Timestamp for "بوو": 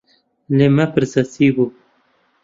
1.55-1.67